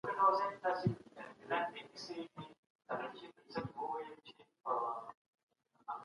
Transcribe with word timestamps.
که 0.03 0.05
لمر 0.07 0.15
راوخېژي، 1.49 2.19
نو 2.35 2.43
هوا 2.87 3.09
به 3.11 3.19
یو 3.23 3.33
څه 3.51 3.59
توده 3.67 4.11
سي. 4.29 4.39